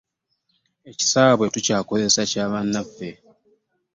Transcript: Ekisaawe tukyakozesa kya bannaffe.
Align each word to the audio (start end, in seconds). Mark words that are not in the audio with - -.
Ekisaawe 0.91 1.45
tukyakozesa 1.53 2.21
kya 2.31 2.45
bannaffe. 2.51 3.09